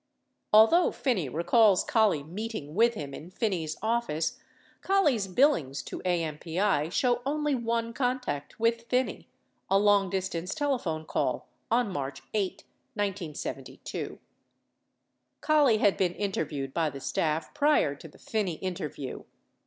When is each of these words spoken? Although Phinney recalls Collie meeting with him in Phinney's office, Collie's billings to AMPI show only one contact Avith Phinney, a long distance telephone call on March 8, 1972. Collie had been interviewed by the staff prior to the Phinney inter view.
Although 0.51 0.89
Phinney 0.91 1.29
recalls 1.29 1.83
Collie 1.83 2.23
meeting 2.23 2.73
with 2.73 2.95
him 2.95 3.13
in 3.13 3.29
Phinney's 3.29 3.77
office, 3.83 4.39
Collie's 4.81 5.27
billings 5.27 5.83
to 5.83 5.99
AMPI 6.03 6.91
show 6.91 7.21
only 7.23 7.53
one 7.53 7.93
contact 7.93 8.55
Avith 8.57 8.87
Phinney, 8.89 9.27
a 9.69 9.77
long 9.77 10.09
distance 10.09 10.55
telephone 10.55 11.05
call 11.05 11.47
on 11.69 11.91
March 11.93 12.23
8, 12.33 12.63
1972. 12.95 14.17
Collie 15.39 15.77
had 15.77 15.97
been 15.97 16.15
interviewed 16.15 16.73
by 16.73 16.89
the 16.89 16.99
staff 16.99 17.53
prior 17.53 17.93
to 17.93 18.07
the 18.07 18.17
Phinney 18.17 18.57
inter 18.59 18.89
view. 18.89 19.27